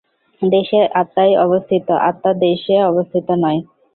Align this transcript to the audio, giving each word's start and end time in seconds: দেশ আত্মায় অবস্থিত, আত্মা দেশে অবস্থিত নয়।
দেশ 0.41 0.69
আত্মায় 0.95 1.33
অবস্থিত, 1.45 1.87
আত্মা 2.09 2.31
দেশে 2.41 2.75
অবস্থিত 2.91 3.27
নয়। 3.43 3.59